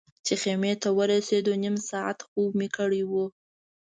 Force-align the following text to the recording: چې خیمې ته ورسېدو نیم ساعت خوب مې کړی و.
چې 0.25 0.33
خیمې 0.41 0.73
ته 0.81 0.89
ورسېدو 0.97 1.51
نیم 1.63 1.75
ساعت 1.89 2.17
خوب 2.27 2.49
مې 2.59 2.67
کړی 2.77 3.01
و. 3.09 3.11